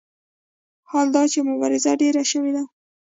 حال 0.89 1.07
دا 1.15 1.23
چې 1.31 1.39
مبارزې 1.49 1.91
ډېرې 2.01 2.23
شوې 2.31 2.51
دي. 2.55 2.63